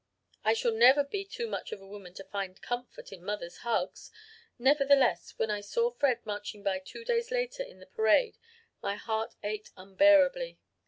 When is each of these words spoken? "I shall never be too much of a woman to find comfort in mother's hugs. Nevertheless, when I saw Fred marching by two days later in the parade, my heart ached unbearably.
"I 0.43 0.53
shall 0.55 0.71
never 0.71 1.03
be 1.03 1.23
too 1.23 1.45
much 1.45 1.71
of 1.71 1.79
a 1.79 1.85
woman 1.85 2.15
to 2.15 2.23
find 2.23 2.59
comfort 2.59 3.11
in 3.13 3.23
mother's 3.23 3.57
hugs. 3.57 4.09
Nevertheless, 4.57 5.37
when 5.37 5.51
I 5.51 5.61
saw 5.61 5.91
Fred 5.91 6.25
marching 6.25 6.63
by 6.63 6.79
two 6.79 7.05
days 7.05 7.29
later 7.29 7.61
in 7.61 7.79
the 7.79 7.85
parade, 7.85 8.39
my 8.81 8.95
heart 8.95 9.35
ached 9.43 9.69
unbearably. 9.77 10.57